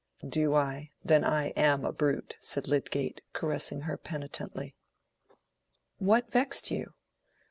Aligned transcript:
"Do 0.27 0.55
I? 0.55 0.93
Then 1.05 1.23
I 1.23 1.49
am 1.49 1.85
a 1.85 1.91
brute," 1.91 2.35
said 2.39 2.67
Lydgate, 2.67 3.21
caressing 3.33 3.81
her 3.81 3.97
penitently. 3.97 4.73
"What 5.99 6.31
vexed 6.31 6.71
you?" 6.71 6.95